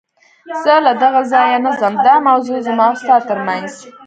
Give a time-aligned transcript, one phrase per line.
[0.63, 3.71] زه له دغه ځایه نه ځم، دا موضوع زما او ستا تر منځ.